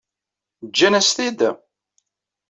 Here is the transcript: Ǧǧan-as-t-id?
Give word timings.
Ǧǧan-as-t-id? 0.67 1.39